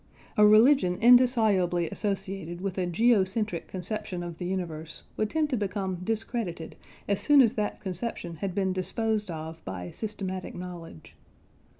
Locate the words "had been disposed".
8.37-9.29